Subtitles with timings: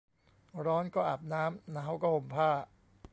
[0.65, 2.49] ร้อนก็อาบน้ำ หนาวก็ห่มผ้า